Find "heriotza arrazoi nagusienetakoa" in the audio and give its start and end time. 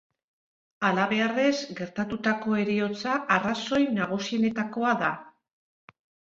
2.63-4.99